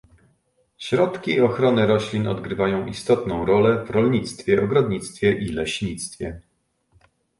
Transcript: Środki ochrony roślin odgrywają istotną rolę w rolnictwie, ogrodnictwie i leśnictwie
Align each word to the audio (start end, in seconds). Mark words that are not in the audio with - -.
Środki 0.77 1.41
ochrony 1.41 1.87
roślin 1.87 2.27
odgrywają 2.27 2.85
istotną 2.85 3.45
rolę 3.45 3.85
w 3.85 3.89
rolnictwie, 3.89 4.63
ogrodnictwie 4.63 5.31
i 5.31 5.45
leśnictwie 5.49 6.41